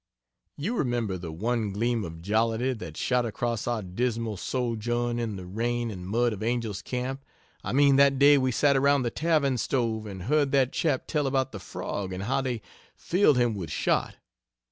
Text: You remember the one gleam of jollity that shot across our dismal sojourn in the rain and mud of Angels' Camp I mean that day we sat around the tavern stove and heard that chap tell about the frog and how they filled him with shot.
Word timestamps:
You 0.57 0.75
remember 0.77 1.15
the 1.15 1.31
one 1.31 1.71
gleam 1.73 2.03
of 2.03 2.23
jollity 2.23 2.73
that 2.73 2.97
shot 2.97 3.23
across 3.23 3.67
our 3.67 3.83
dismal 3.83 4.35
sojourn 4.35 5.19
in 5.19 5.35
the 5.35 5.45
rain 5.45 5.91
and 5.91 6.07
mud 6.09 6.33
of 6.33 6.41
Angels' 6.41 6.81
Camp 6.81 7.23
I 7.63 7.71
mean 7.71 7.97
that 7.97 8.17
day 8.17 8.39
we 8.39 8.51
sat 8.51 8.75
around 8.75 9.03
the 9.03 9.11
tavern 9.11 9.59
stove 9.59 10.07
and 10.07 10.23
heard 10.23 10.51
that 10.53 10.71
chap 10.73 11.05
tell 11.05 11.27
about 11.27 11.51
the 11.51 11.59
frog 11.59 12.13
and 12.13 12.23
how 12.23 12.41
they 12.41 12.63
filled 12.95 13.37
him 13.37 13.53
with 13.53 13.69
shot. 13.69 14.15